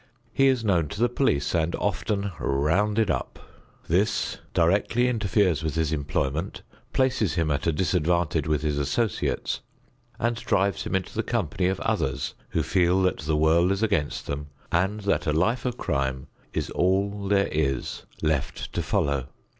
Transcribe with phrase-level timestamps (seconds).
[0.33, 3.37] He is known to the police and often "rounded up."
[3.87, 9.59] This directly interferes with his employment, places him at a disadvantage with his associates,
[10.17, 14.25] and drives him into the company of others who feel that the world is against
[14.25, 19.27] them and that a life of crime is all there is left to follow.